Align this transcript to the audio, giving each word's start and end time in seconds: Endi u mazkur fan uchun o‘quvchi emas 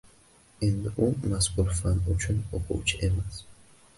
Endi 0.67 0.93
u 1.07 1.09
mazkur 1.33 1.69
fan 1.81 2.01
uchun 2.15 2.41
o‘quvchi 2.61 3.03
emas 3.09 3.41